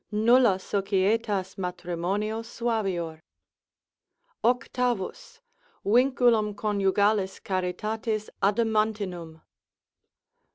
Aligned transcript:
Nulla 0.11 0.57
societas 0.59 1.59
matrimonio 1.59 2.41
suavior.—8. 2.41 3.21
Vinculum 5.85 6.55
conjugalis 6.55 7.39
charitatis 7.43 8.27
adamentinum. 8.41 9.41